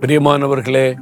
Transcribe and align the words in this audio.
பிரியமானவர்களே 0.00 0.94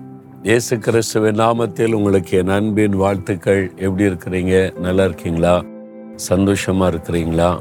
இயேசு 0.43 0.79
கிறிஸ்துவின் 0.79 1.35
நாமத்தில் 1.35 1.93
உங்களுக்கு 1.93 2.39
என் 2.39 2.49
அன்பின் 2.49 2.97
வாழ்த்துக்கள். 2.97 3.73
எப்படி 3.77 4.05
இருக்கிறீங்க? 4.05 4.79
நல்லா 4.79 5.05
இருக்கீங்களா? 5.05 5.65
சந்தோஷமா 6.29 6.55
இருக்கிறீங்களா? 6.67 7.61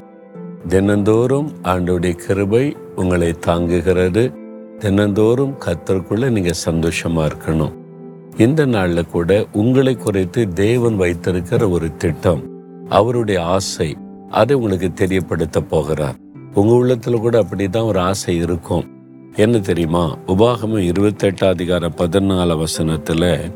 தினந்தோறும் 0.68 1.52
ஆண்டோடைய 1.64 2.14
கிருபை 2.14 2.77
உங்களை 2.96 3.36
தாங்குகிறது. 3.46 4.34
தினந்தோறும் 4.77 5.55
கத்தருக்குள்ள 5.66 6.30
நீங்க 6.30 6.52
சந்தோஷமா 6.66 7.32
இருக்கணும். 7.32 7.73
இந்த 8.38 8.66
நாளில் 8.66 9.08
கூட 9.08 9.45
உங்களை 9.54 9.95
குறைத்து 9.95 10.48
தேவன் 10.48 10.95
வைத்திருக்கிற 10.95 11.70
ஒரு 11.70 11.95
திட்டம் 11.98 12.41
அவருடைய 12.90 13.44
ஆசை 13.44 13.98
அதை 14.30 14.55
உங்களுக்கு 14.55 14.94
தெரியப்படுத்த 14.94 15.62
போகிறார். 15.62 16.16
உங்க 16.54 16.73
உள்ளத்துல 16.73 17.20
கூட 17.20 17.44
அப்படிதான் 17.44 17.86
ஒரு 17.86 18.00
ஆசை 18.00 18.36
இருக்கும். 18.36 19.02
என்ன 19.36 19.60
தெரியுமா? 19.60 20.18
உபாகமும் 20.28 20.88
இருபத்தெட்டாம் 20.90 21.48
அதிகார 21.48 21.90
பதினால 21.98 22.64
வசனத்துல 22.64 23.52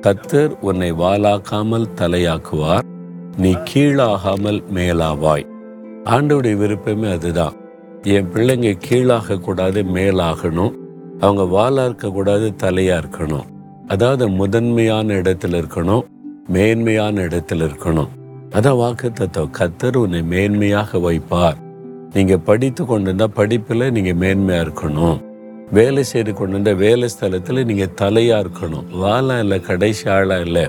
கத்தர் 0.00 0.48
உன்னை 0.60 0.92
வாலாக்காமல் 0.92 1.86
தலையாக்குவார் 1.96 2.82
நீ 3.36 3.52
கீழாகாமல் 3.52 4.62
மேலாவாய். 4.74 5.44
ஆண்டோடைய 6.04 6.56
விருப்பமே 6.56 7.12
அதுதான். 7.12 7.52
என் 8.02 8.30
பிள்ளைங்க 8.34 8.76
கீழாக 8.78 9.38
கூடாது 9.38 9.82
மேலாகணும். 9.82 10.74
அவங்க 11.20 11.42
வாலா 11.58 11.84
இருக்கக்கூடாது 11.84 12.52
தலையா 12.62 13.02
இருக்கணும் 13.02 13.46
அதாவது 13.86 14.28
முதன்மையான 14.28 15.14
இடத்துல 15.14 15.64
இருக்கணும் 15.64 16.04
மேன்மையான 16.48 17.20
இடத்துல 17.20 17.68
இருக்கணும். 17.70 18.08
அதான் 18.50 18.76
வாக்கு 18.76 19.12
தத்துவம் 19.12 19.54
கத்தர் 19.58 19.96
உன்னை 19.96 20.22
மேன்மையாக 20.22 21.00
வைப்பார் 21.00 21.70
நீங்க 22.14 22.38
படித்து 22.38 22.86
கொண்டிருந்தா 22.86 23.26
படிப்புல 23.36 23.90
நீங்க 23.90 24.12
மேன்மையா 24.22 24.62
இருக்கணும். 24.64 25.18
வேலை 25.70 26.02
செய்து 26.02 26.34
கொண்டிருந்த 26.34 26.74
வேலை 26.74 27.08
ஸ்தலத்துல 27.14 27.64
நீங்க 27.64 27.88
தலையா 28.00 28.36
இருக்கணும். 28.44 28.86
வாழா 28.90 29.38
இல்லை 29.38 29.60
கடைசி 29.60 30.10
ஆளா 30.10 30.36
இல்லை. 30.38 30.64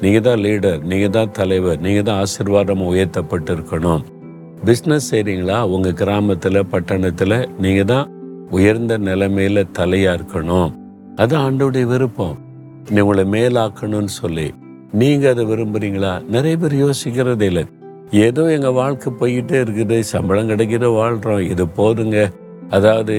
நீங்க 0.00 0.20
தான் 0.20 0.38
லீடர் 0.38 0.82
நீங்க 0.82 1.08
தான் 1.08 1.30
தலைவர் 1.30 1.80
நீங்க 1.80 2.02
தான் 2.02 2.18
ஆசீர்வாதம் 2.18 2.82
உயர்த்தப்பட்டு 2.82 3.54
இருக்கணும் 3.56 4.02
பிஸ்னஸ் 4.64 5.08
செய்றீங்களா? 5.10 5.62
உங்க 5.62 5.88
கிராமத்துல 5.88 6.62
பட்டணத்துல 6.72 7.48
நீங்க 7.58 7.84
தான் 7.84 8.10
உயர்ந்த 8.50 8.98
நிலைமையில 8.98 9.64
தலையா 9.78 10.12
இருக்கணும். 10.18 10.70
அது 11.16 11.36
ஆண்டோடைய 11.36 11.84
விருப்பம். 11.84 12.38
நீ 12.90 13.00
உங்களை 13.00 13.24
மேலாக்கணும்னு 13.24 14.12
சொல்லி. 14.20 14.54
நீங்க 14.92 15.28
அதை 15.28 15.44
விரும்புறீங்களா? 15.44 16.12
நிறைய 16.28 16.56
பேர் 16.56 16.74
யோசிக்கிறதே 16.74 17.42
இல்லை. 17.42 17.64
ஏதோ 18.10 18.50
எங்கள் 18.50 18.72
வாழ்க்கை 18.72 19.12
போய்கிட்டே 19.20 19.56
இருக்குது. 19.64 20.00
சம்பளம் 20.00 20.48
கிடைக்கிற 20.48 20.94
வாழ்கிறோம் 20.94 21.40
இது 21.40 21.66
போதுங்க. 21.66 22.32
அதாவது 22.70 23.16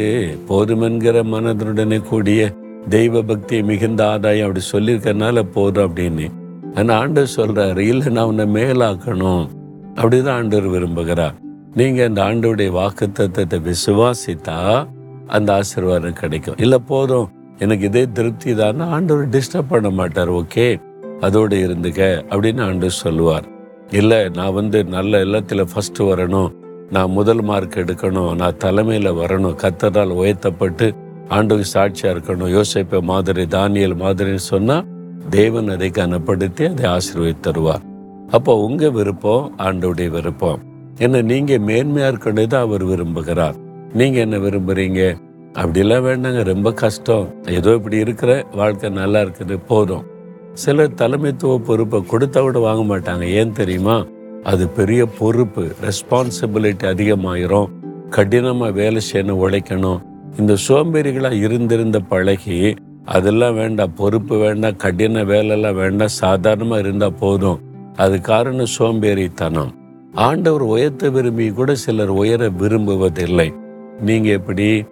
போதுமென்கிற 0.49 1.23
மனதுடனே 1.23 2.01
கூடிய 2.01 2.53
தெய்வ 2.89 3.21
பக்தி 3.21 3.63
மிகுந்த 3.63 4.09
ஆதாயம் 4.09 4.47
அப்படி 4.47 4.65
சொல்லியிருக்கனால 4.71 5.43
போதும் 5.43 5.85
அப்படின்னு. 5.87 6.31
ஆனால் 6.75 6.99
ஆண்டவர் 6.99 7.33
சொல்கிறாரு 7.35 7.77
இல்லை 7.77 8.13
நான் 8.13 8.25
உன்னை 8.25 8.45
மேலாக்கணும். 8.45 9.49
அப்படிதான் 9.95 10.31
ஆண்டவர் 10.31 10.69
விரும்புகிறார். 10.69 11.33
நீங்கள் 11.75 12.07
அந்த 12.07 12.21
ஆண்டோடைய 12.21 12.71
வாக்கு 12.71 13.11
தத்துவத்தை 13.11 13.59
விசுவாசித்தா 13.59 14.87
அந்த 15.27 15.53
ஆசீர்வாதம் 15.53 16.13
கிடைக்கும். 16.13 16.57
இல்லை 16.57 16.77
போதும். 16.87 17.29
எனக்கு 17.59 17.85
இதே 17.85 18.05
திருப்தி 18.13 18.55
தான். 18.55 18.79
ஆண்டவர் 18.79 19.29
டிஸ்டர்ப் 19.29 19.69
பண்ண 19.69 19.89
மாட்டார். 19.89 20.29
ஓகே? 20.29 20.81
அதோடு 21.19 21.55
இருந்துக்க 21.55 22.23
அப்படின்னு 22.29 22.61
ஆண்டவர் 22.61 22.89
சொல்லுவார். 22.89 23.59
இல்லை 23.91 24.29
நான் 24.29 24.53
வந்து 24.53 24.83
நல்ல 24.83 25.21
இல்லத்தில் 25.21 25.63
ஃபஸ்ட்டு 25.63 25.99
வரணும். 25.99 26.51
நான் 26.89 27.11
முதல் 27.11 27.41
மார்க் 27.41 27.75
எடுக்கணும். 27.75 28.35
நான் 28.35 28.57
தலைமையில் 28.57 29.11
வரணும். 29.11 29.55
கத்தரால் 29.63 30.09
உயர்த்தப்பட்டு 30.09 30.93
ஆண்டுக்கு 31.27 31.65
சாட்சியாக 31.65 32.19
இருக்கணும். 32.19 32.61
யோசிப்ப 32.61 33.01
மாதிரி 33.01 33.41
தானியல் 33.41 33.95
மாதிரின்னு 34.03 34.35
சொன்னால் 34.35 34.85
தேவன் 35.29 35.69
அதை 35.69 35.89
கனப்படுத்தி 35.89 36.69
அதை 36.69 36.89
ஆசீர்வதி 36.89 37.35
தருவார். 37.41 37.81
அப்போ 38.29 38.55
உங்கள் 38.55 38.91
விருப்பம் 38.91 39.53
ஆண்டோடைய 39.57 40.07
விருப்பம். 40.07 40.59
என்ன 40.97 41.21
நீங்கள் 41.21 41.59
மேன்மையாக 41.59 42.13
இருக்கணும் 42.13 42.55
அவர் 42.55 42.85
விரும்புகிறார். 42.85 43.53
நீங்கள் 43.93 44.21
என்ன 44.21 44.37
விரும்புறீங்க? 44.37 45.15
அப்படிலாம் 45.53 46.05
வேண்டாங்க. 46.07 46.43
ரொம்ப 46.43 46.73
கஷ்டம். 46.73 47.33
ஏதோ 47.47 47.73
இப்படி 47.73 47.97
இருக்கிற 47.97 48.45
வாழ்க்கை 48.55 48.89
நல்லா 48.89 49.21
இருக்குது 49.21 49.59
போதும். 49.67 50.10
சிலர் 50.53 50.93
தலைமைத்துவ 50.93 51.57
பொறுப்பை 51.57 52.03
கொடுத்தா 52.11 52.43
விட 52.43 52.59
வாங்க 52.59 52.97
மாட்டாங்க. 52.97 53.23
ஏன் 53.23 53.51
தெரியுமா? 53.51 54.05
அது 54.43 54.67
பெரிய 54.67 55.05
பொறுப்பு. 55.05 55.61
ரெஸ்பான்சிபிலிட்டி 55.61 56.83
அதிகமாயிரும். 56.83 57.65
கடினமாக 58.09 58.71
வேலை 58.71 59.01
செய்யணும் 59.11 59.41
உழைக்கணும். 59.45 60.01
இந்த 60.37 60.55
சோம்பேறிகளாக 60.67 61.31
இருந்திருந்த 61.31 61.99
பழகி 61.99 62.75
அதெல்லாம் 63.05 63.53
வேண்டாம் 63.53 63.93
பொறுப்பு 63.93 64.37
வேண்டாம் 64.37 64.75
கடின 64.75 65.23
வேலைலாம் 65.23 65.73
வேண்டாம் 65.73 66.07
சாதாரணமாக 66.07 66.81
இருந்தால் 66.81 67.13
போதும். 67.13 67.59
அது 67.95 68.21
காரணம் 68.21 68.73
சோம்பேறித்தனம். 68.79 69.71
ஆண்டவர் 70.13 70.61
உயர்த்த 70.61 71.09
விரும்பி 71.09 71.49
கூட 71.49 71.75
சிலர் 71.75 72.09
உயர 72.09 72.49
விரும்புவதில்லை. 72.49 73.53
நீங்கள் 74.01 74.31
எப்படி? 74.31 74.85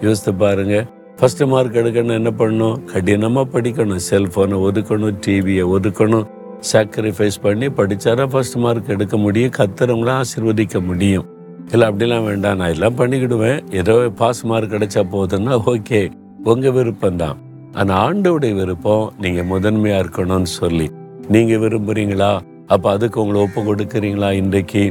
யோசித்து 0.00 0.34
பாருங்கள் 0.34 0.86
ஃபர்ஸ்ட் 1.18 1.42
மார்க் 1.44 1.76
எடுக்கணும் 1.80 2.16
என்ன 2.20 2.30
பண்ணணும்? 2.30 2.80
கடினமாக 2.90 3.46
படிக்கணும். 3.52 4.00
செல்ஃபோனை 4.08 4.56
ஒதுக்கணும் 4.66 5.14
டிவியை 5.26 5.64
ஒதுக்கணும். 5.74 6.26
சாக்ரிஃபைஸ் 6.70 7.38
பண்ணி 7.44 7.66
படித்தாரா 7.78 8.24
ஃபர்ஸ்ட் 8.32 8.56
மார்க் 8.64 8.90
எடுக்க 8.94 9.16
முடியும். 9.16 9.52
கத்துறவங்கள 9.58 10.10
ஆசீர்வதிக்க 10.22 10.80
முடியும். 10.84 11.26
இல்லை 11.72 11.88
அப்படிலாம் 11.88 12.26
வேண்டாம். 12.30 12.58
நான் 12.60 12.72
எல்லாம் 12.74 12.98
பண்ணிக்கிடுவேன். 12.98 13.60
ஏதோ 13.70 13.94
பாஸ் 14.20 14.42
மார்க் 14.50 14.74
கிடைச்சா 14.74 15.04
போதுன்னா 15.14 15.54
ஓகே 15.72 16.10
உங்கள் 16.42 16.72
விருப்பம் 16.72 17.16
தான். 17.16 17.38
ஆனா 17.72 17.94
ஆண்டவுடைய 18.08 18.54
விருப்பம் 18.54 19.06
நீங்கள் 19.20 19.48
முதன்மையாக 19.54 20.02
இருக்கணும்னு 20.04 20.52
சொல்லி. 20.60 20.90
நீங்கள் 21.28 21.62
விரும்புகிறீங்களா 21.64 22.32
அப்போ 22.66 22.90
அதுக்கு 22.90 23.20
உங்களை 23.22 23.40
ஒப்பு 23.46 23.62
கொடுக்குறீங்களா 23.62 24.30
இன்றைக்கு? 24.42 24.84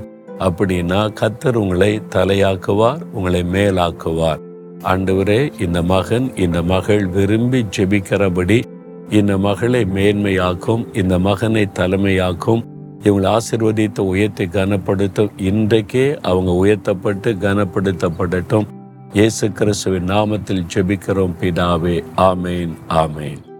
அப்படின்னா 0.47 0.99
கத்தர் 1.21 1.61
உங்களை 1.63 2.01
தலையாக்குவார் 2.15 3.03
உங்களை 3.13 3.43
மேலாக்குவார். 3.55 4.41
ஆண்டவரே 4.85 5.61
இந்த 5.61 5.81
மகன் 5.81 6.35
இந்த 6.35 6.63
மகள் 6.63 7.05
விரும்பி 7.07 7.65
ஜெபிக்கிறபடி 7.77 8.63
இந்த 9.09 9.37
மகளை 9.37 9.85
மேன்மையாக்கும் 9.85 10.97
இந்த 10.97 11.19
மகனை 11.19 11.67
தலைமையாக்கும் 11.79 12.61
இவங்களை 13.03 13.37
ஆசிர்வதித்து 13.37 13.99
உயர்த்தி 13.99 14.45
கனப்படுத்தும். 14.45 15.31
இன்றைக்கே 15.37 16.05
அவங்க 16.21 16.51
உயர்த்தப்பட்டு 16.51 17.33
கனப்படுத்தப்படட்டும். 17.33 18.67
இயேசு 19.13 19.51
கிறிஸ்துவின் 19.51 20.09
நாமத்தில் 20.09 20.63
ஜெபிக்கிறோம் 20.73 21.35
பிதாவே. 21.41 22.03
ஆமேன் 22.17 22.73
ஆமேன். 22.89 23.54